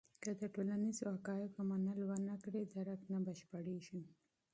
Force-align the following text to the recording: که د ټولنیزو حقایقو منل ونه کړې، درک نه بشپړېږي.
که 0.23 0.31
د 0.39 0.41
ټولنیزو 0.53 1.03
حقایقو 1.15 1.61
منل 1.69 1.99
ونه 2.05 2.35
کړې، 2.43 2.61
درک 2.73 3.01
نه 3.13 3.19
بشپړېږي. 3.25 4.01